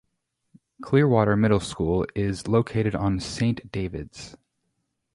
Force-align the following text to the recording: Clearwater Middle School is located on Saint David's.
Clearwater 0.81 1.35
Middle 1.37 1.59
School 1.59 2.07
is 2.15 2.47
located 2.47 2.95
on 2.95 3.19
Saint 3.19 3.71
David's. 3.71 4.35